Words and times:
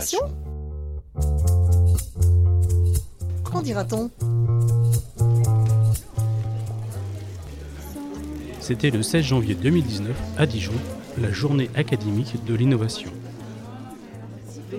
d'innovation 0.00 0.20
Qu'en 3.44 3.62
dira-t-on? 3.62 4.10
C'était 8.60 8.90
le 8.90 9.02
16 9.02 9.24
janvier 9.24 9.54
2019 9.54 10.16
à 10.38 10.46
Dijon, 10.46 10.72
la 11.20 11.32
journée 11.32 11.70
académique 11.74 12.44
de 12.44 12.54
l'innovation. 12.54 13.10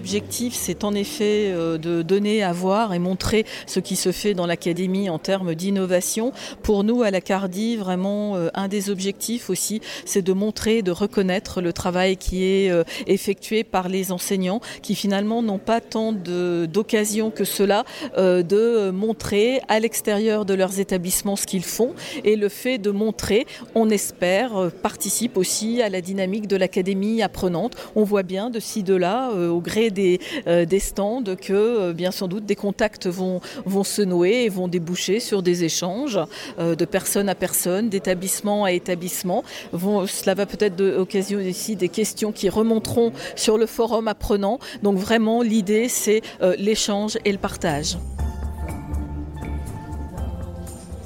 L'objectif, 0.02 0.56
c'est 0.56 0.84
en 0.84 0.96
effet 0.96 1.52
euh, 1.52 1.78
de 1.78 2.02
donner 2.02 2.42
à 2.42 2.54
voir 2.54 2.92
et 2.96 2.98
montrer 2.98 3.46
ce 3.68 3.80
qui 3.80 3.96
se 3.96 4.12
fait 4.12 4.34
dans 4.34 4.48
l'académie 4.48 5.12
en 5.12 5.20
termes 5.20 5.54
d'innovation. 5.54 6.32
Pour 6.64 6.84
nous, 6.84 7.04
à 7.04 7.12
la 7.12 7.22
Cardi, 7.22 7.76
vraiment, 7.76 8.36
euh, 8.36 8.50
un 8.56 8.68
des 8.68 8.90
objectifs 8.90 9.52
aussi, 9.52 9.80
c'est 10.06 10.24
de 10.24 10.34
montrer, 10.34 10.82
de 10.82 10.90
reconnaître 10.90 11.62
le 11.62 11.72
travail 11.72 12.18
qui 12.18 12.46
est 12.46 12.72
euh, 12.72 12.84
effectué 13.06 13.64
par 13.64 13.90
les 13.90 14.12
enseignants, 14.12 14.60
qui 14.82 14.96
finalement 14.96 15.44
n'ont 15.44 15.60
pas 15.60 15.82
tant 15.82 16.14
d'occasion 16.14 17.30
que 17.30 17.44
cela 17.44 17.86
de 18.18 18.90
montrer 18.90 19.62
à 19.68 19.80
l'extérieur 19.80 20.46
de 20.46 20.56
leurs 20.56 20.80
établissements 20.80 21.36
ce 21.36 21.46
qu'ils 21.46 21.64
font. 21.64 21.94
Et 22.24 22.36
le 22.36 22.50
fait 22.50 22.80
de 22.80 22.90
montrer, 22.90 23.46
on 23.76 23.92
espère, 23.92 24.72
participe 24.82 25.38
aussi 25.38 25.84
à 25.84 25.90
la 25.90 26.02
dynamique 26.02 26.48
de 26.48 26.56
l'académie 26.56 27.22
apprenante. 27.22 27.76
On 27.96 28.04
voit 28.04 28.24
bien 28.24 28.50
de 28.50 28.60
ci, 28.60 28.82
de 28.82 28.96
là, 28.96 29.30
au 29.32 29.62
gré 29.62 29.91
des, 29.92 30.20
euh, 30.48 30.66
des 30.66 30.80
stands 30.80 31.24
que 31.40 31.54
euh, 31.54 31.94
bien 31.94 32.12
sans 32.12 32.28
doute 32.28 32.46
des 32.46 32.56
contacts 32.56 33.08
vont, 33.08 33.42
vont 33.66 33.84
se 33.84 34.02
nouer 34.02 34.44
et 34.44 34.50
vont 34.50 34.68
déboucher 34.68 35.20
sur 35.20 35.44
des 35.44 35.64
échanges 35.64 36.20
euh, 36.60 36.76
de 36.76 36.86
personne 36.86 37.30
à 37.30 37.36
personne, 37.36 37.90
d'établissement 37.90 38.66
à 38.66 38.72
établissement. 38.72 39.44
Cela 39.74 40.34
va 40.34 40.46
peut-être 40.46 40.82
occasionner 40.98 41.50
ici 41.50 41.76
des 41.76 41.90
questions 41.90 42.32
qui 42.32 42.50
remonteront 42.50 43.12
sur 43.36 43.58
le 43.58 43.66
forum 43.66 44.08
apprenant. 44.08 44.60
Donc 44.84 44.98
vraiment 44.98 45.42
l'idée 45.42 45.90
c'est 45.90 46.22
l'échange 46.58 47.18
et 47.26 47.32
le 47.32 47.38
partage. 47.38 47.98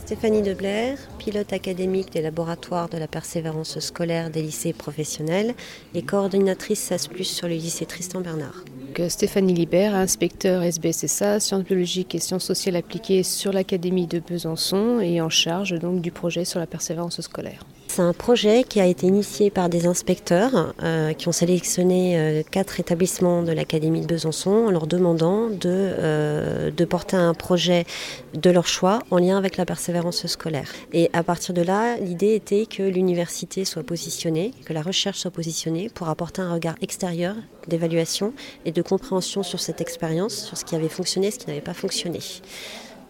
Stéphanie 0.06 0.44
Deblair, 0.44 1.00
pilote 1.18 1.52
académique 1.52 2.12
des 2.12 2.22
laboratoires 2.22 2.90
de 2.90 2.98
la 3.00 3.08
persévérance 3.08 3.80
scolaire 3.80 4.30
des 4.30 4.44
lycées 4.44 4.72
professionnels 4.72 5.56
et 5.96 6.04
coordinatrice 6.04 6.80
SAS 6.80 7.08
Plus 7.08 7.24
sur 7.24 7.48
le 7.48 7.56
lycée 7.56 7.88
Tristan 7.88 8.22
Bernard. 8.22 8.64
Stéphanie 9.10 9.54
Libert, 9.54 9.94
inspecteur 9.96 10.64
SBSSA, 10.64 11.40
sciences 11.40 11.64
biologiques 11.64 12.16
et 12.16 12.20
sciences 12.20 12.46
sociales 12.46 12.76
appliquées 12.76 13.24
sur 13.24 13.52
l'Académie 13.52 14.08
de 14.08 14.20
Besançon 14.20 15.00
et 15.00 15.22
en 15.22 15.30
charge 15.30 15.80
du 15.80 16.12
projet 16.12 16.46
sur 16.46 16.60
la 16.60 16.68
persévérance 16.68 17.22
scolaire. 17.22 17.66
C'est 17.96 18.02
un 18.02 18.12
projet 18.12 18.66
qui 18.66 18.82
a 18.82 18.86
été 18.88 19.08
initié 19.08 19.50
par 19.50 19.70
des 19.70 19.88
inspecteurs 19.88 20.74
euh, 20.84 21.14
qui 21.14 21.30
ont 21.30 21.32
sélectionné 21.32 22.20
euh, 22.20 22.44
quatre 22.44 22.82
établissements 22.82 23.42
de 23.42 23.54
l'Académie 23.54 24.02
de 24.02 24.06
Besançon 24.06 24.66
en 24.68 24.70
leur 24.70 24.86
demandant 24.86 25.48
de, 25.48 25.60
euh, 25.64 26.72
de 26.72 26.84
porter 26.84 27.16
un 27.16 27.34
projet 27.34 27.86
de 28.34 28.50
leur 28.50 28.68
choix 28.68 29.00
en 29.12 29.18
lien 29.18 29.38
avec 29.38 29.56
la 29.56 29.66
persévérance 29.66 30.28
scolaire. 30.28 30.74
Et 30.92 31.10
à 31.14 31.24
partir 31.24 31.54
de 31.54 31.62
là, 31.62 31.96
l'idée 31.96 32.36
était 32.36 32.66
que 32.66 32.84
l'université 32.84 33.64
soit 33.64 33.84
positionnée, 33.84 34.52
que 34.66 34.74
la 34.74 34.82
recherche 34.82 35.20
soit 35.20 35.32
positionnée 35.32 35.88
pour 35.88 36.10
apporter 36.10 36.42
un 36.42 36.52
regard 36.52 36.76
extérieur 36.82 37.34
d'évaluation 37.70 38.34
et 38.66 38.74
de 38.74 38.82
compréhension 38.82 39.42
sur 39.42 39.62
cette 39.62 39.80
expérience, 39.80 40.34
sur 40.34 40.58
ce 40.58 40.66
qui 40.66 40.76
avait 40.76 40.90
fonctionné 40.90 41.32
ce 41.32 41.40
qui 41.40 41.48
n'avait 41.48 41.62
pas 41.62 41.74
fonctionné. 41.74 42.20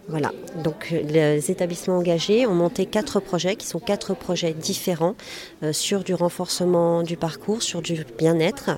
Voilà, 0.08 0.30
donc 0.62 0.90
euh, 0.92 1.02
les 1.02 1.50
établissements 1.50 1.98
engagés 1.98 2.46
ont 2.46 2.54
monté 2.54 2.86
quatre 2.86 3.18
projets 3.18 3.56
qui 3.56 3.66
sont 3.66 3.80
quatre 3.80 4.14
projets 4.14 4.52
différents 4.52 5.16
euh, 5.64 5.72
sur 5.72 6.04
du 6.04 6.14
renforcement 6.14 7.02
du 7.02 7.16
parcours, 7.16 7.60
sur 7.60 7.82
du 7.82 8.06
bien-être. 8.16 8.70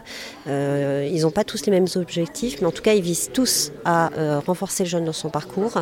Euh, 0.46 1.06
ils 1.12 1.22
n'ont 1.22 1.30
pas 1.30 1.44
tous 1.44 1.66
les 1.66 1.72
mêmes 1.72 1.86
objectifs, 1.96 2.62
mais 2.62 2.66
en 2.66 2.72
tout 2.72 2.82
cas 2.82 2.94
ils 2.94 3.02
visent 3.02 3.30
tous 3.32 3.72
à 3.84 4.10
renforcer 4.46 4.84
le 4.84 4.88
jeune 4.88 5.04
dans 5.04 5.12
son 5.12 5.28
parcours 5.28 5.78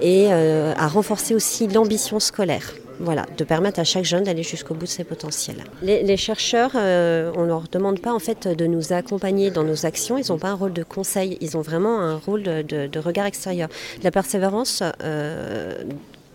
et 0.00 0.32
à 0.32 0.88
renforcer 0.88 1.34
aussi 1.34 1.68
l'ambition 1.68 2.18
scolaire. 2.18 2.74
Voilà, 3.00 3.26
de 3.36 3.44
permettre 3.44 3.78
à 3.78 3.84
chaque 3.84 4.04
jeune 4.04 4.24
d'aller 4.24 4.42
jusqu'au 4.42 4.74
bout 4.74 4.86
de 4.86 4.90
ses 4.90 5.04
potentiels. 5.04 5.64
Les, 5.82 6.16
chercheurs, 6.16 6.72
euh, 6.74 7.30
on 7.36 7.42
ne 7.42 7.46
leur 7.46 7.64
demande 7.70 8.00
pas 8.00 8.12
en 8.12 8.18
fait 8.18 8.48
de 8.48 8.66
nous 8.66 8.92
accompagner 8.92 9.50
dans 9.50 9.62
nos 9.62 9.86
actions. 9.86 10.18
Ils 10.18 10.30
n'ont 10.30 10.38
pas 10.38 10.48
un 10.48 10.54
rôle 10.54 10.72
de 10.72 10.82
conseil. 10.82 11.38
Ils 11.40 11.56
ont 11.56 11.60
vraiment 11.60 12.00
un 12.00 12.16
rôle 12.16 12.42
de, 12.42 12.98
regard 12.98 13.26
extérieur. 13.26 13.68
La 14.02 14.10
persévérance 14.10 14.82
euh, 15.02 15.76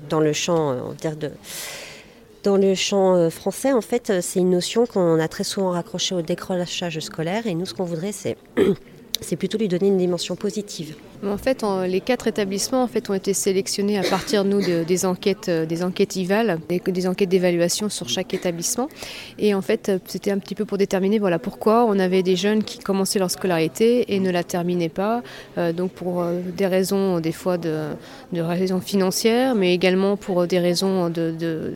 dans 0.09 0.22
le 0.22 0.31
champ, 0.31 0.72
euh, 0.72 0.79
on 0.90 0.94
dire 0.94 1.18
de 1.18 1.31
dans 2.44 2.57
le 2.57 2.75
champ 2.75 3.30
français, 3.30 3.72
en 3.72 3.80
fait, 3.80 4.12
c'est 4.22 4.40
une 4.40 4.50
notion 4.50 4.85
qu'on 4.85 5.18
a 5.18 5.30
très 5.30 5.45
souvent 5.45 5.72
raccrochée 5.72 6.13
au 6.13 6.22
décrochage 6.22 7.00
scolaire. 7.00 7.47
Et 7.47 7.56
nous, 7.56 7.66
ce 7.66 7.74
qu'on 7.74 7.85
voudrait, 7.85 8.12
c'est 8.12 8.35
plutôt 9.38 9.57
lui 9.57 9.69
donner 9.69 9.88
une 9.88 9.97
dimension 9.97 10.35
positive. 10.35 10.94
En 11.25 11.38
fait, 11.38 11.66
les 11.88 12.01
quatre 12.01 12.28
établissements 12.28 12.89
ont 13.09 13.13
été 13.13 13.34
sélectionnés 13.34 13.97
à 13.97 14.03
partir 14.03 14.44
nous 14.44 14.61
des 14.61 15.06
enquêtes, 15.06 15.47
euh, 15.47 15.66
des 15.66 15.84
enquêtes 15.84 16.16
IVAL, 16.16 16.59
des, 16.67 17.07
enquêtes 17.07 17.29
d'évaluation 17.29 17.89
sur 17.89 18.09
chaque 18.09 18.34
établissement. 18.34 18.89
Et 19.39 19.53
en 19.53 19.62
fait, 19.62 19.89
euh, 19.89 20.00
c'était 20.06 20.31
un 20.31 20.38
petit 20.38 20.56
peu 20.56 20.66
pour 20.66 20.78
déterminer 20.78 21.19
voilà 21.19 21.39
pourquoi 21.39 21.85
on 21.85 21.97
avait 22.00 22.23
des 22.23 22.35
jeunes 22.35 22.63
qui 22.63 22.79
commençaient 22.79 23.19
leur 23.19 23.31
scolarité 23.31 24.13
et 24.13 24.19
ne 24.19 24.31
la 24.31 24.44
terminaient 24.44 24.89
pas. 24.89 25.23
Euh, 25.57 25.72
donc 25.72 25.91
pour 25.91 26.25
des 26.25 26.67
raisons 26.67 27.19
des 27.19 27.31
fois 27.31 27.57
de, 27.57 27.88
de, 28.33 28.41
raisons 28.41 28.81
financières, 28.81 29.56
mais 29.56 29.73
également 29.73 30.17
pour 30.17 30.45
des 30.47 30.59
raisons 30.59 31.09
de, 31.09 31.31
de 31.31 31.73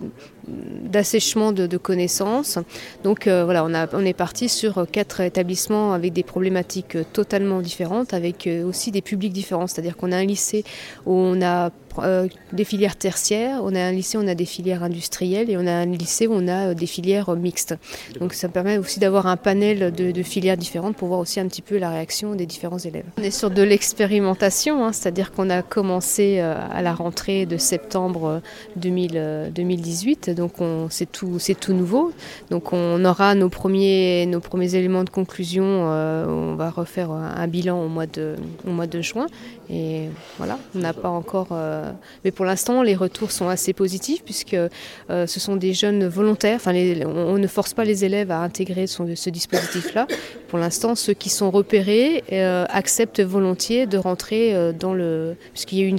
d'assèchement 0.84 1.52
de, 1.52 1.68
de, 1.68 1.76
connaissances. 1.76 2.58
Donc 3.04 3.28
voilà, 3.28 3.66
on, 3.66 3.74
on 3.92 4.06
est 4.06 4.14
parti 4.14 4.48
sur 4.48 4.88
quatre 4.90 5.20
établissements 5.20 5.92
avec 5.92 6.14
des 6.14 6.24
problématiques 6.24 6.98
totalement 7.12 7.60
différentes, 7.60 8.14
avec 8.14 8.48
aussi 8.66 8.92
des 8.92 9.02
publics 9.02 9.34
C'est-à-dire 9.68 9.98
qu'on 9.98 10.12
a 10.12 10.18
un 10.18 10.26
lycée 10.26 10.64
où 11.06 11.14
on 11.14 11.42
a 11.42 11.72
euh, 12.00 12.28
des 12.54 12.64
filières 12.64 12.96
tertiaires, 12.96 13.62
on 13.64 13.76
a 13.76 13.82
un 13.82 13.92
lycée 13.92 14.18
on 14.18 14.28
a 14.28 14.36
des 14.36 14.46
filières 14.46 14.84
industrielles 14.84 15.50
et 15.50 15.58
on 15.58 15.68
a 15.68 15.72
un 15.72 15.86
lycée 15.86 16.28
où 16.28 16.34
on 16.34 16.48
a 16.48 16.70
euh, 16.70 16.74
des 16.74 16.86
filières 16.86 17.36
mixtes. 17.36 17.76
Donc 18.20 18.34
ça 18.34 18.50
permet 18.50 18.78
aussi 18.78 19.00
d'avoir 19.00 19.28
un 19.28 19.38
panel 19.38 19.92
de, 19.92 20.24
filières 20.24 20.58
différentes 20.58 20.96
pour 20.96 21.08
voir 21.08 21.20
aussi 21.20 21.40
un 21.40 21.48
petit 21.48 21.62
peu 21.62 21.78
la 21.78 21.90
réaction 21.90 22.36
des 22.36 22.46
différents 22.46 22.78
élèves. 22.78 23.06
On 23.18 23.24
est 23.24 23.32
sur 23.32 23.50
de 23.50 23.62
l'expérimentation, 23.62 24.86
hein, 24.86 24.94
c'est-à-dire 24.94 25.32
qu'on 25.32 25.50
a 25.50 25.62
commencé 25.62 26.38
euh, 26.40 26.56
à 26.72 26.82
la 26.82 26.94
rentrée 26.94 27.46
de 27.46 27.58
septembre 27.58 28.42
2018, 28.76 30.32
donc 30.32 30.54
c'est 30.90 31.12
tout, 31.12 31.38
tout 31.60 31.74
nouveau. 31.74 32.12
Donc 32.50 32.74
on 32.74 33.04
aura 33.06 33.36
nos 33.36 33.50
premiers, 33.50 34.26
nos 34.26 34.40
premiers 34.40 34.76
éléments 34.76 35.04
de 35.04 35.10
conclusion, 35.10 35.64
on 35.64 36.56
va 36.56 36.70
refaire 36.70 37.12
un 37.12 37.48
bilan 37.48 37.84
au 37.84 37.88
mois 37.88 38.08
de, 38.08 38.36
au 38.68 38.72
mois 38.72 38.88
de 38.88 39.02
juin 39.02 39.28
et 39.70 40.10
voilà, 40.38 40.58
on 40.76 40.80
n'a 40.80 40.94
pas 40.94 41.10
encore. 41.10 41.50
Euh, 41.52 41.87
mais 42.24 42.32
pour 42.32 42.46
l'instant, 42.46 42.82
les 42.84 42.96
retours 42.96 43.32
sont 43.32 43.48
assez 43.48 43.74
positifs 43.74 44.24
puisque 44.24 44.54
euh, 44.54 44.68
ce 45.10 45.40
sont 45.40 45.56
des 45.56 45.74
jeunes 45.74 46.08
volontaires. 46.08 46.56
Enfin, 46.58 46.74
on, 47.06 47.38
ne 47.38 47.48
force 47.48 47.74
pas 47.74 47.86
les 47.86 48.06
élèves 48.06 48.32
à 48.32 48.40
intégrer 48.40 48.88
ce 48.88 49.30
dispositif-là. 49.30 50.08
Pour 50.48 50.60
l'instant, 50.60 50.96
ceux 50.96 51.14
qui 51.14 51.30
sont 51.30 51.52
repérés 51.52 52.24
euh, 52.32 52.66
acceptent 52.70 53.22
volontiers 53.22 53.86
de 53.86 53.98
rentrer 53.98 54.74
dans 54.74 54.94
le. 54.94 55.36
Puisqu'il 55.54 55.80
y, 55.80 55.82
a 55.82 55.86
eu 55.86 55.90
une 55.90 55.98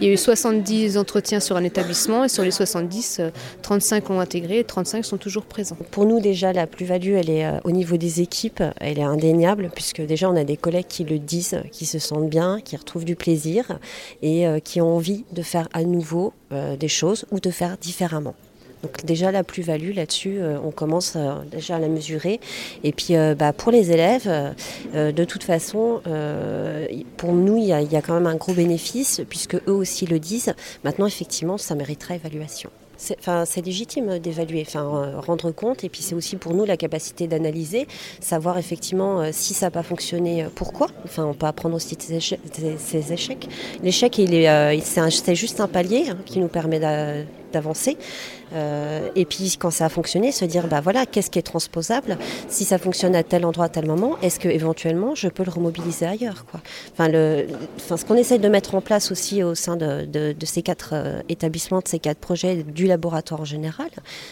il 0.00 0.06
y 0.06 0.10
a 0.10 0.12
eu 0.12 0.16
70 0.16 0.96
entretiens 0.96 1.40
sur 1.40 1.56
un 1.56 1.64
établissement 1.64 2.24
et 2.24 2.28
sur 2.28 2.42
les 2.42 2.50
70, 2.50 3.20
35 3.62 4.10
ont 4.10 4.20
intégré 4.20 4.60
et 4.60 4.64
35 4.64 5.04
sont 5.04 5.16
toujours 5.18 5.44
présents. 5.44 5.76
Pour 5.90 6.06
nous, 6.06 6.20
déjà, 6.20 6.52
la 6.52 6.66
plus-value, 6.66 7.14
elle 7.14 7.30
est 7.30 7.46
au 7.64 7.70
niveau 7.70 7.96
des 7.96 8.20
équipes, 8.20 8.62
elle 8.80 8.98
est 8.98 9.02
indéniable 9.02 9.70
puisque 9.74 10.00
déjà, 10.00 10.30
on 10.30 10.36
a 10.36 10.44
des 10.44 10.56
collègues 10.56 10.86
qui 10.88 11.04
le 11.04 11.18
disent, 11.18 11.60
qui 11.70 11.86
se 11.86 11.98
sentent 11.98 12.30
bien, 12.30 12.60
qui 12.60 12.76
retrouvent 12.76 13.04
du 13.04 13.16
plaisir 13.16 13.78
et 14.22 14.46
euh, 14.46 14.58
qui 14.58 14.80
ont 14.80 14.96
envie 14.96 15.13
de 15.32 15.42
faire 15.42 15.68
à 15.72 15.82
nouveau 15.82 16.32
euh, 16.52 16.76
des 16.76 16.88
choses 16.88 17.26
ou 17.30 17.40
de 17.40 17.50
faire 17.50 17.76
différemment. 17.78 18.34
Donc 18.82 19.04
déjà 19.04 19.32
la 19.32 19.44
plus-value 19.44 19.94
là-dessus, 19.94 20.38
euh, 20.38 20.58
on 20.62 20.70
commence 20.70 21.16
déjà 21.50 21.76
à 21.76 21.78
la 21.78 21.88
mesurer. 21.88 22.38
Et 22.82 22.92
puis 22.92 23.14
bah, 23.38 23.52
pour 23.52 23.72
les 23.72 23.92
élèves, 23.92 24.28
de 24.94 25.24
toute 25.24 25.44
façon, 25.44 26.02
pour 27.16 27.32
nous, 27.32 27.56
il 27.56 27.64
y, 27.64 27.68
y, 27.68 27.96
a 27.96 28.02
quand 28.02 28.14
même 28.14 28.26
un 28.26 28.36
gros 28.36 28.52
bénéfice, 28.52 29.22
puisque 29.28 29.54
eux 29.54 29.72
aussi 29.72 30.06
le 30.06 30.18
disent. 30.18 30.54
Maintenant, 30.84 31.06
effectivement, 31.06 31.56
ça 31.56 31.74
méritera 31.74 32.14
évaluation. 32.14 32.70
C'est 32.96 33.64
légitime 33.64 34.18
d'évaluer, 34.18 34.64
enfin, 34.66 35.20
rendre 35.20 35.50
compte. 35.50 35.84
Et 35.84 35.88
puis 35.88 36.02
c'est 36.02 36.14
aussi 36.14 36.36
pour 36.36 36.54
nous 36.54 36.64
la 36.64 36.76
capacité 36.76 37.26
d'analyser, 37.26 37.86
savoir 38.20 38.58
effectivement 38.58 39.20
euh, 39.20 39.30
si 39.32 39.54
ça 39.54 39.66
n'a 39.66 39.70
pas 39.70 39.82
fonctionné, 39.82 40.44
euh, 40.44 40.48
pourquoi. 40.54 40.88
Enfin, 41.04 41.24
on 41.24 41.34
peut 41.34 41.46
apprendre 41.46 41.74
aussi 41.74 41.96
de 41.96 42.02
ses 42.02 43.12
échecs. 43.12 43.48
L'échec, 43.82 44.18
euh, 44.18 44.78
c'est 44.82 45.34
juste 45.34 45.60
un 45.60 45.68
palier 45.68 46.06
hein, 46.10 46.18
qui 46.24 46.38
nous 46.38 46.48
permet 46.48 46.80
d'avancer. 47.54 47.96
Euh, 48.52 49.08
et 49.16 49.24
puis 49.24 49.56
quand 49.58 49.70
ça 49.70 49.86
a 49.86 49.88
fonctionné, 49.88 50.32
se 50.32 50.44
dire 50.44 50.68
bah 50.68 50.80
voilà, 50.80 51.06
qu'est-ce 51.06 51.30
qui 51.30 51.38
est 51.38 51.42
transposable? 51.42 52.18
Si 52.48 52.64
ça 52.64 52.78
fonctionne 52.78 53.16
à 53.16 53.22
tel 53.22 53.44
endroit, 53.46 53.66
à 53.66 53.68
tel 53.68 53.86
moment, 53.86 54.16
est-ce 54.22 54.38
que 54.38 54.48
éventuellement 54.48 55.14
je 55.14 55.28
peux 55.28 55.44
le 55.44 55.50
remobiliser 55.50 56.06
ailleurs 56.06 56.44
quoi? 56.44 56.60
Enfin, 56.92 57.08
le, 57.08 57.46
enfin, 57.76 57.96
ce 57.96 58.04
qu'on 58.04 58.16
essaie 58.16 58.38
de 58.38 58.48
mettre 58.48 58.74
en 58.74 58.80
place 58.80 59.10
aussi 59.10 59.42
au 59.42 59.54
sein 59.54 59.76
de, 59.76 60.04
de, 60.04 60.46
ces 60.46 60.62
quatre 60.62 60.90
euh, 60.92 61.20
établissements, 61.28 61.80
de 61.80 61.88
ces 61.88 61.98
quatre 61.98 62.18
projets 62.18 62.62
du 62.62 62.86
laboratoire 62.86 63.40
en 63.40 63.44
général, 63.46 63.90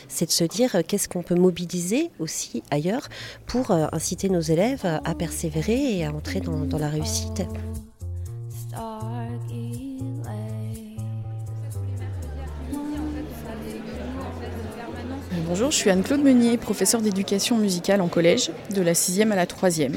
c'est 0.09 0.27
de 0.27 0.31
se 0.31 0.45
dire 0.45 0.77
euh, 0.77 0.83
qu'est-ce 0.87 1.09
qu'on 1.09 1.23
peut 1.23 1.35
mobiliser 1.35 2.11
aussi 2.21 2.63
ailleurs 2.71 3.09
pour 3.47 3.71
inciter 3.71 4.29
nos 4.29 4.41
élèves 4.41 4.85
à 4.85 5.15
persévérer 5.15 5.99
et 5.99 6.05
à 6.05 6.13
entrer 6.13 6.41
dans 6.41 6.79
la 6.79 6.89
réussite. 6.89 7.43
Bonjour, 15.45 15.73
je 15.73 15.77
suis 15.77 15.91
Anne-Claude 15.91 16.23
Meunier, 16.23 16.57
professeure 16.57 17.03
d'éducation 17.03 17.59
musicale 17.59 18.01
en 18.01 18.07
collège, 18.07 18.53
de 18.75 18.81
la 18.81 18.93
6e 18.93 19.33
à 19.33 19.37
la 19.37 19.45
3e. 19.45 19.97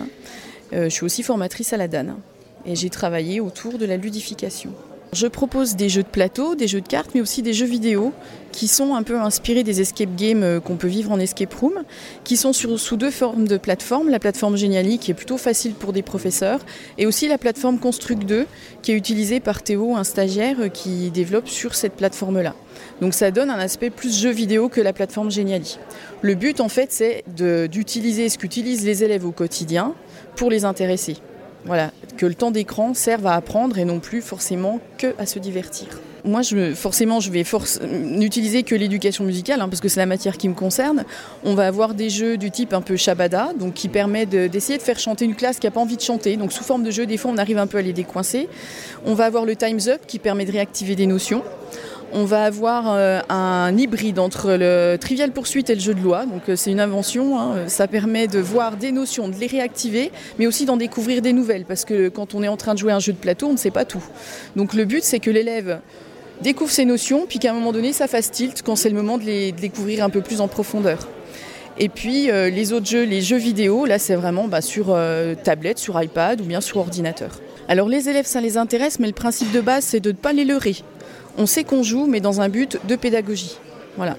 Euh, 0.74 0.86
je 0.86 0.89
suis 0.89 1.03
aussi 1.03 1.21
formatrice 1.21 1.71
à 1.71 1.77
la 1.77 1.88
DAN 1.88 2.18
et 2.65 2.75
j'ai 2.75 2.89
travaillé 2.89 3.39
autour 3.39 3.77
de 3.77 3.86
la 3.86 3.95
ludification. 3.95 4.71
Je 5.15 5.27
propose 5.27 5.77
des 5.77 5.88
jeux 5.88 6.03
de 6.03 6.09
plateau, 6.09 6.56
des 6.56 6.67
jeux 6.67 6.81
de 6.81 6.88
cartes, 6.89 7.12
mais 7.15 7.21
aussi 7.21 7.41
des 7.41 7.53
jeux 7.53 7.65
vidéo 7.65 8.12
qui 8.51 8.67
sont 8.67 8.95
un 8.95 9.01
peu 9.01 9.17
inspirés 9.17 9.63
des 9.63 9.79
escape 9.79 10.13
games 10.17 10.44
euh, 10.44 10.59
qu'on 10.59 10.75
peut 10.75 10.89
vivre 10.89 11.09
en 11.09 11.19
escape 11.21 11.53
room, 11.53 11.83
qui 12.25 12.35
sont 12.35 12.51
sous 12.51 12.97
deux 12.97 13.12
formes 13.12 13.47
de 13.47 13.56
plateformes. 13.56 14.09
La 14.09 14.19
plateforme 14.19 14.57
Geniali, 14.57 15.00
qui 15.00 15.12
est 15.12 15.13
plutôt 15.13 15.38
facile 15.38 15.73
pour 15.73 15.94
des 15.94 16.01
professeurs, 16.01 16.59
et 16.97 17.06
aussi 17.06 17.29
la 17.29 17.38
plateforme 17.38 17.79
Construct 17.79 18.25
2, 18.25 18.45
qui 18.81 18.91
est 18.91 18.95
utilisée 18.95 19.39
par 19.39 19.63
Théo, 19.63 19.95
un 19.95 20.03
stagiaire 20.03 20.57
euh, 20.59 20.67
qui 20.67 21.09
développe 21.12 21.47
sur 21.47 21.75
cette 21.75 21.94
plateforme-là. 21.94 22.53
Donc 23.00 23.13
ça 23.13 23.31
donne 23.31 23.50
un 23.50 23.59
aspect 23.59 23.91
plus 23.91 24.19
jeu 24.19 24.31
vidéo 24.31 24.67
que 24.67 24.81
la 24.81 24.91
plateforme 24.91 25.31
Geniali. 25.31 25.79
Le 26.23 26.35
but, 26.35 26.59
en 26.59 26.67
fait, 26.67 26.91
c'est 26.91 27.23
d'utiliser 27.69 28.27
ce 28.27 28.38
qu'utilisent 28.38 28.83
les 28.83 29.06
élèves 29.06 29.25
au 29.25 29.31
quotidien 29.31 29.94
pour 30.35 30.50
les 30.50 30.65
intéresser. 30.65 31.15
Voilà, 31.65 31.91
que 32.17 32.25
le 32.25 32.35
temps 32.35 32.51
d'écran 32.51 32.94
serve 32.94 33.25
à 33.25 33.33
apprendre 33.33 33.77
et 33.77 33.85
non 33.85 34.00
plus 34.00 34.21
forcément 34.21 34.79
que 34.97 35.15
à 35.17 35.25
se 35.25 35.39
divertir. 35.39 35.88
Moi, 36.23 36.41
forcément, 36.73 37.19
je 37.19 37.29
vais 37.31 37.44
n'utiliser 37.88 38.63
que 38.63 38.73
l'éducation 38.73 39.23
musicale, 39.23 39.62
hein, 39.62 39.69
parce 39.69 39.79
que 39.79 39.88
c'est 39.88 40.00
la 40.00 40.07
matière 40.07 40.38
qui 40.38 40.50
me 40.50 40.56
concerne. 40.56 41.06
On 41.44 41.53
va 41.53 41.67
avoir 41.67 41.94
des 41.94 42.09
jeux 42.09 42.38
du 42.38 42.50
type 42.50 42.73
un 42.73 42.81
peu 42.81 42.97
Shabada, 42.97 43.51
donc 43.59 43.75
qui 43.75 43.89
permet 43.89 44.25
de, 44.25 44.47
d'essayer 44.47 44.79
de 44.79 44.83
faire 44.83 44.97
chanter 44.97 45.25
une 45.25 45.35
classe 45.35 45.59
qui 45.59 45.67
n'a 45.67 45.71
pas 45.71 45.79
envie 45.79 45.97
de 45.97 46.01
chanter. 46.01 46.35
Donc 46.35 46.51
sous 46.51 46.63
forme 46.63 46.83
de 46.83 46.89
jeu, 46.89 47.06
des 47.06 47.17
fois, 47.17 47.29
on 47.31 47.38
arrive 47.38 47.59
un 47.59 47.67
peu 47.67 47.77
à 47.77 47.83
les 47.83 47.94
décoincer. 47.94 48.50
On 49.06 49.13
va 49.13 49.25
avoir 49.25 49.45
le 49.45 49.56
Time's 49.56 49.88
Up, 49.88 50.01
qui 50.07 50.17
permet 50.17 50.45
de 50.45 50.51
réactiver 50.51 50.95
des 50.95 51.06
notions 51.06 51.44
on 52.15 52.23
va 52.23 52.45
avoir 52.45 52.85
euh, 52.88 53.19
un 53.27 53.77
hybride 53.77 54.19
entre 54.19 54.53
le 54.53 54.95
trivial 54.95 55.31
poursuite 55.31 55.69
et 55.69 55.75
le 55.75 55.81
jeu 55.81 55.94
de 55.94 56.00
loi. 56.00 56.25
Donc 56.25 56.47
euh, 56.47 56.56
c'est 56.56 56.71
une 56.71 56.79
invention, 56.79 57.38
hein. 57.39 57.67
ça 57.67 57.88
permet 57.88 58.27
de 58.27 58.39
voir 58.39 58.77
des 58.77 58.94
notions, 58.94 59.27
de 59.27 59.35
les 59.35 59.47
réactiver, 59.47 60.12
mais 60.39 60.47
aussi 60.47 60.65
d'en 60.65 60.77
découvrir 60.77 61.21
des 61.21 61.33
nouvelles, 61.33 61.65
parce 61.65 61.83
que 61.83 62.07
quand 62.07 62.33
on 62.33 62.41
est 62.41 62.47
en 62.47 62.56
train 62.56 62.73
de 62.73 62.79
jouer 62.79 62.94
un 62.94 63.00
jeu 63.00 63.12
de 63.12 63.17
plateau, 63.17 63.47
on 63.47 63.51
ne 63.51 63.57
sait 63.57 63.69
pas 63.69 63.83
tout. 63.83 64.03
Donc 64.56 64.73
le 64.73 64.85
but 64.85 65.03
c'est 65.03 65.19
que 65.19 65.29
l'élève 65.29 65.81
découvre 66.41 66.71
ces 66.71 66.85
notions, 66.85 67.25
puis 67.27 67.38
qu'à 67.38 67.51
un 67.51 67.53
moment 67.53 67.73
donné 67.73 67.91
ça 67.91 68.07
fasse 68.07 68.31
tilt 68.31 68.62
quand 68.63 68.77
c'est 68.77 68.89
le 68.89 68.95
moment 68.95 69.17
de 69.17 69.23
les 69.25 69.51
découvrir 69.51 70.03
un 70.03 70.09
peu 70.09 70.21
plus 70.21 70.39
en 70.39 70.47
profondeur. 70.47 71.09
Et 71.77 71.89
puis 71.89 72.31
euh, 72.31 72.50
les 72.50 72.71
autres 72.71 72.88
jeux, 72.88 73.03
les 73.03 73.21
jeux 73.21 73.38
vidéo, 73.38 73.85
là 73.85 74.00
c'est 74.00 74.15
vraiment 74.15 74.47
bah, 74.47 74.62
sur 74.62 74.88
euh, 74.89 75.35
tablette, 75.35 75.79
sur 75.79 76.01
iPad 76.01 76.39
ou 76.39 76.45
bien 76.45 76.62
sur 76.62 76.77
ordinateur. 76.77 77.41
Alors 77.67 77.89
les 77.89 78.07
élèves 78.07 78.25
ça 78.25 78.39
les 78.39 78.56
intéresse, 78.56 79.00
mais 79.00 79.07
le 79.07 79.13
principe 79.13 79.51
de 79.51 79.59
base 79.59 79.83
c'est 79.83 80.00
de 80.00 80.12
ne 80.12 80.15
pas 80.15 80.31
les 80.31 80.45
leurrer 80.45 80.77
on 81.37 81.45
sait 81.45 81.63
qu'on 81.63 81.83
joue, 81.83 82.07
mais 82.07 82.19
dans 82.19 82.41
un 82.41 82.49
but 82.49 82.79
de 82.87 82.95
pédagogie. 82.95 83.57
Voilà. 83.97 84.17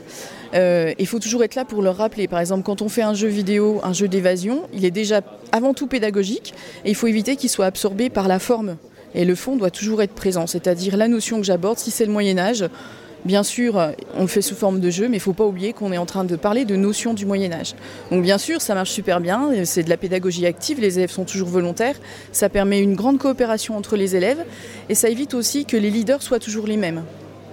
Euh, 0.55 0.95
il 0.99 1.07
faut 1.07 1.19
toujours 1.19 1.45
être 1.45 1.55
là 1.55 1.65
pour 1.65 1.83
leur 1.83 1.97
rappeler. 1.97 2.29
Par 2.29 2.41
exemple, 2.41 2.63
quand 2.63 2.83
on 2.83 2.89
fait 2.89 3.03
un 3.03 3.15
jeu 3.15 3.29
vidéo, 3.29 3.81
un 3.83 3.93
jeu 3.93 4.09
d'évasion, 4.09 4.63
il 4.73 4.85
est 4.85 4.91
déjà 4.91 5.21
avant 5.53 5.75
tout 5.75 5.87
pédagogique 5.87 6.55
et 6.85 6.91
il 6.91 6.95
faut 6.95 7.07
éviter 7.07 7.37
qu'il 7.37 7.51
soit 7.51 7.67
absorbé 7.67 8.11
par 8.11 8.29
la 8.29 8.39
forme. 8.39 8.77
Et 9.15 9.25
le 9.25 9.35
fond 9.35 9.57
doit 9.57 9.71
toujours 9.71 10.03
être 10.03 10.13
présent, 10.13 10.47
c'est-à-dire 10.47 10.97
la 10.97 11.09
notion 11.09 11.39
que 11.39 11.45
j'aborde, 11.45 11.79
si 11.79 11.91
c'est 11.91 12.05
le 12.05 12.13
Moyen 12.13 12.39
Âge, 12.39 12.67
Bien 13.27 13.43
sûr, 13.43 13.75
on 14.15 14.21
le 14.21 14.29
fait 14.29 14.41
sous 14.41 14.55
forme 14.55 14.79
de 14.79 14.89
jeu, 14.89 15.09
mais 15.09 15.17
il 15.17 15.19
ne 15.19 15.23
faut 15.23 15.33
pas 15.33 15.45
oublier 15.45 15.73
qu'on 15.73 15.91
est 15.91 15.99
en 15.99 16.07
train 16.07 16.23
de 16.23 16.37
parler 16.37 16.65
de 16.65 16.77
notions 16.77 17.13
du 17.13 17.27
Moyen 17.27 17.53
Âge. 17.53 17.75
Donc 18.13 18.23
bien 18.23 18.39
sûr, 18.39 18.61
ça 18.63 18.73
marche 18.77 18.93
super 18.93 19.21
bien, 19.21 19.51
c'est 19.65 19.83
de 19.83 19.91
la 19.91 19.97
pédagogie 19.97 20.47
active, 20.47 20.81
les 20.81 20.97
élèves 20.99 21.11
sont 21.11 21.25
toujours 21.25 21.49
volontaires, 21.49 21.97
ça 22.31 22.49
permet 22.49 22.79
une 22.79 22.95
grande 22.95 23.19
coopération 23.19 23.77
entre 23.77 23.97
les 23.97 24.15
élèves, 24.15 24.45
et 24.89 24.95
ça 24.95 25.09
évite 25.09 25.35
aussi 25.35 25.65
que 25.65 25.77
les 25.77 25.91
leaders 25.91 26.23
soient 26.23 26.39
toujours 26.39 26.69
les 26.69 26.77
mêmes 26.77 27.03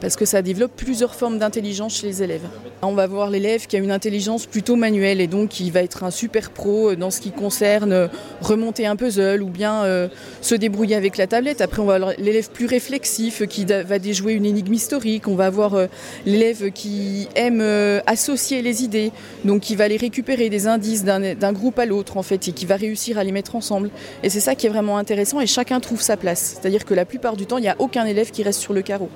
parce 0.03 0.17
que 0.17 0.25
ça 0.25 0.41
développe 0.41 0.73
plusieurs 0.75 1.15
formes 1.15 1.39
d'intelligence 1.39 1.95
chez 1.95 2.07
les 2.07 2.21
élèves. 2.21 2.41
On 2.81 2.91
va 2.91 3.07
voir 3.07 3.29
l'élève 3.29 3.67
qui 3.67 3.77
a 3.77 3.79
une 3.79 3.89
intelligence 3.89 4.45
plutôt 4.45 4.75
manuelle 4.75 5.21
et 5.21 5.27
donc 5.27 5.47
qui 5.47 5.71
va 5.71 5.81
être 5.81 6.03
un 6.03 6.11
super 6.11 6.51
pro 6.51 6.93
dans 6.95 7.09
ce 7.09 7.21
qui 7.21 7.31
concerne 7.31 8.09
remonter 8.41 8.85
un 8.85 8.97
puzzle 8.97 9.41
ou 9.41 9.47
bien 9.47 9.85
euh, 9.85 10.09
se 10.41 10.55
débrouiller 10.55 10.97
avec 10.97 11.15
la 11.15 11.25
tablette. 11.25 11.61
Après, 11.61 11.81
on 11.81 11.85
va 11.85 11.95
avoir 11.95 12.11
l'élève 12.17 12.49
plus 12.51 12.65
réflexif 12.65 13.47
qui 13.47 13.63
va 13.63 13.97
déjouer 13.97 14.33
une 14.33 14.45
énigme 14.45 14.73
historique. 14.73 15.29
On 15.29 15.35
va 15.35 15.45
avoir 15.45 15.75
euh, 15.75 15.87
l'élève 16.25 16.71
qui 16.71 17.29
aime 17.35 17.61
euh, 17.61 18.01
associer 18.05 18.61
les 18.61 18.83
idées, 18.83 19.13
donc 19.45 19.61
qui 19.61 19.77
va 19.77 19.85
aller 19.85 19.95
récupérer 19.95 20.49
des 20.49 20.67
indices 20.67 21.05
d'un 21.05 21.53
groupe 21.53 21.79
à 21.79 21.85
l'autre 21.85 22.17
en 22.17 22.23
fait 22.23 22.49
et 22.49 22.51
qui 22.51 22.65
va 22.65 22.75
réussir 22.75 23.17
à 23.17 23.23
les 23.23 23.31
mettre 23.31 23.55
ensemble. 23.55 23.89
Et 24.21 24.29
c'est 24.29 24.41
ça 24.41 24.55
qui 24.55 24.65
est 24.65 24.69
vraiment 24.69 24.97
intéressant 24.97 25.39
et 25.39 25.47
chacun 25.47 25.79
trouve 25.79 26.01
sa 26.01 26.17
place. 26.17 26.59
C'est-à-dire 26.59 26.83
que 26.83 26.93
la 26.93 27.05
plupart 27.05 27.37
du 27.37 27.45
temps, 27.45 27.57
il 27.57 27.61
n'y 27.61 27.69
a 27.69 27.77
aucun 27.79 28.05
élève 28.05 28.31
qui 28.31 28.43
reste 28.43 28.59
sur 28.59 28.73
le 28.73 28.81
carreau. 28.81 29.07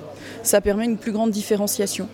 Une 0.84 0.96
plus 0.96 1.12
grande 1.12 1.30
différenciation. 1.30 2.08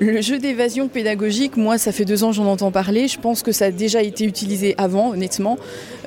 Le 0.00 0.20
jeu 0.20 0.38
d'évasion 0.38 0.88
pédagogique, 0.88 1.56
moi, 1.56 1.78
ça 1.78 1.92
fait 1.92 2.04
deux 2.04 2.24
ans 2.24 2.30
que 2.30 2.36
j'en 2.36 2.46
entends 2.46 2.72
parler. 2.72 3.06
Je 3.06 3.18
pense 3.18 3.42
que 3.42 3.52
ça 3.52 3.66
a 3.66 3.70
déjà 3.70 4.02
été 4.02 4.24
utilisé 4.24 4.74
avant, 4.76 5.10
honnêtement. 5.10 5.56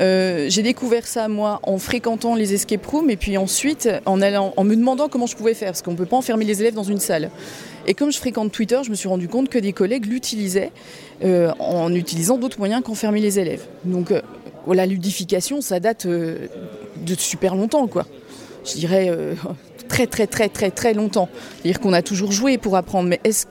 Euh, 0.01 0.47
j'ai 0.49 0.61
découvert 0.61 1.07
ça, 1.07 1.29
moi, 1.29 1.61
en 1.63 1.77
fréquentant 1.77 2.35
les 2.35 2.53
escape 2.53 2.85
rooms 2.85 3.09
et 3.09 3.15
puis 3.15 3.37
ensuite 3.37 3.89
en, 4.05 4.21
allant, 4.21 4.53
en 4.57 4.63
me 4.65 4.75
demandant 4.75 5.07
comment 5.07 5.25
je 5.25 5.37
pouvais 5.37 5.53
faire, 5.53 5.69
parce 5.69 5.81
qu'on 5.81 5.91
ne 5.91 5.97
peut 5.97 6.05
pas 6.05 6.17
enfermer 6.17 6.43
les 6.43 6.59
élèves 6.59 6.73
dans 6.73 6.83
une 6.83 6.99
salle. 6.99 7.29
Et 7.85 7.93
comme 7.93 8.11
je 8.11 8.17
fréquente 8.17 8.51
Twitter, 8.51 8.79
je 8.83 8.89
me 8.89 8.95
suis 8.95 9.07
rendu 9.07 9.29
compte 9.29 9.47
que 9.47 9.57
des 9.57 9.71
collègues 9.71 10.05
l'utilisaient 10.05 10.71
euh, 11.23 11.51
en 11.59 11.93
utilisant 11.93 12.37
d'autres 12.37 12.59
moyens 12.59 12.83
qu'enfermer 12.83 13.21
les 13.21 13.39
élèves. 13.39 13.63
Donc, 13.85 14.11
euh, 14.11 14.21
la 14.67 14.85
ludification, 14.85 15.61
ça 15.61 15.79
date 15.79 16.05
euh, 16.05 16.47
de 17.05 17.15
super 17.15 17.55
longtemps, 17.55 17.87
quoi. 17.87 18.05
Je 18.65 18.73
dirais 18.73 19.09
très 19.87 20.07
très 20.07 20.27
très 20.27 20.49
très 20.49 20.71
très 20.71 20.93
longtemps. 20.93 21.29
C'est-à-dire 21.55 21.79
qu'on 21.79 21.93
a 21.93 22.01
toujours 22.01 22.31
joué 22.31 22.57
pour 22.57 22.75
apprendre, 22.75 23.09
mais 23.09 23.19
est-ce 23.23 23.45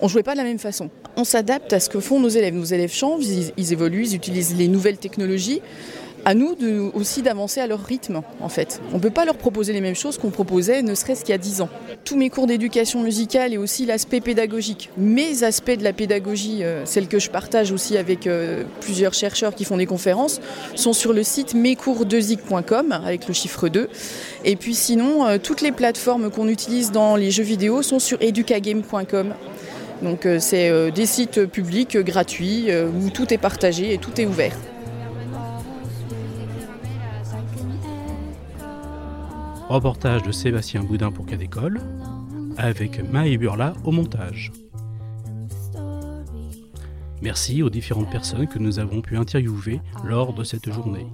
on 0.00 0.06
ne 0.06 0.10
jouait 0.10 0.22
pas 0.22 0.32
de 0.32 0.38
la 0.38 0.44
même 0.44 0.58
façon? 0.58 0.90
On 1.16 1.24
s'adapte 1.24 1.72
à 1.72 1.80
ce 1.80 1.88
que 1.88 1.98
font 1.98 2.20
nos 2.20 2.28
élèves. 2.28 2.54
Nos 2.54 2.64
élèves 2.64 2.92
changent, 2.92 3.26
ils, 3.26 3.52
ils 3.56 3.72
évoluent, 3.72 4.06
ils 4.06 4.14
utilisent 4.14 4.54
les 4.56 4.68
nouvelles 4.68 4.98
technologies. 4.98 5.60
À 6.28 6.34
nous 6.34 6.54
aussi 6.92 7.22
d'avancer 7.22 7.58
à 7.58 7.66
leur 7.66 7.82
rythme, 7.82 8.20
en 8.42 8.50
fait. 8.50 8.82
On 8.92 8.96
ne 8.96 9.00
peut 9.00 9.08
pas 9.08 9.24
leur 9.24 9.38
proposer 9.38 9.72
les 9.72 9.80
mêmes 9.80 9.94
choses 9.94 10.18
qu'on 10.18 10.28
proposait, 10.28 10.82
ne 10.82 10.94
serait-ce 10.94 11.22
qu'il 11.22 11.30
y 11.30 11.34
a 11.34 11.38
10 11.38 11.62
ans. 11.62 11.70
Tous 12.04 12.18
mes 12.18 12.28
cours 12.28 12.46
d'éducation 12.46 13.02
musicale 13.02 13.54
et 13.54 13.56
aussi 13.56 13.86
l'aspect 13.86 14.20
pédagogique, 14.20 14.90
mes 14.98 15.42
aspects 15.42 15.78
de 15.78 15.82
la 15.82 15.94
pédagogie, 15.94 16.64
euh, 16.64 16.84
celles 16.84 17.08
que 17.08 17.18
je 17.18 17.30
partage 17.30 17.72
aussi 17.72 17.96
avec 17.96 18.26
euh, 18.26 18.64
plusieurs 18.82 19.14
chercheurs 19.14 19.54
qui 19.54 19.64
font 19.64 19.78
des 19.78 19.86
conférences, 19.86 20.42
sont 20.74 20.92
sur 20.92 21.14
le 21.14 21.22
site 21.22 21.54
mescours2zic.com 21.54 22.92
avec 22.92 23.26
le 23.26 23.32
chiffre 23.32 23.70
2. 23.70 23.88
Et 24.44 24.56
puis 24.56 24.74
sinon, 24.74 25.26
euh, 25.26 25.38
toutes 25.42 25.62
les 25.62 25.72
plateformes 25.72 26.30
qu'on 26.30 26.48
utilise 26.48 26.92
dans 26.92 27.16
les 27.16 27.30
jeux 27.30 27.42
vidéo 27.42 27.80
sont 27.80 28.00
sur 28.00 28.20
educagame.com. 28.20 29.32
Donc 30.02 30.26
euh, 30.26 30.38
c'est 30.40 30.92
des 30.92 31.06
sites 31.06 31.46
publics 31.46 31.96
gratuits 31.96 32.68
où 32.70 33.08
tout 33.08 33.32
est 33.32 33.38
partagé 33.38 33.94
et 33.94 33.96
tout 33.96 34.20
est 34.20 34.26
ouvert. 34.26 34.52
Reportage 39.68 40.22
de 40.22 40.32
Sébastien 40.32 40.82
Boudin 40.82 41.12
pour 41.12 41.26
Cadécole, 41.26 41.82
avec 42.56 43.00
Maë 43.12 43.36
Burla 43.36 43.74
au 43.84 43.90
montage. 43.90 44.50
Merci 47.20 47.62
aux 47.62 47.68
différentes 47.68 48.10
personnes 48.10 48.46
que 48.46 48.58
nous 48.58 48.78
avons 48.78 49.02
pu 49.02 49.18
interviewer 49.18 49.82
lors 50.04 50.32
de 50.32 50.42
cette 50.42 50.72
journée. 50.72 51.06